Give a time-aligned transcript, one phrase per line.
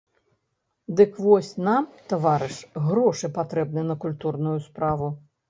[1.01, 2.57] Дык вось нам, таварыш,
[2.87, 5.13] грошы патрэбны на культурную справу.